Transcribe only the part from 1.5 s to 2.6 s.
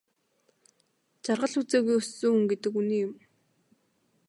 үзээгүй өссөн хүн